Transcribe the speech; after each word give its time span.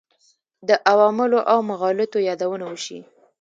د 0.67 0.69
عواملو 0.89 1.39
او 1.51 1.59
مغالطو 1.69 2.17
یادونه 2.29 2.65
وشي. 2.71 2.99